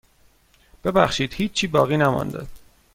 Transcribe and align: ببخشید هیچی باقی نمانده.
ببخشید 0.83 1.33
هیچی 1.33 1.67
باقی 1.67 1.97
نمانده. 1.97 2.47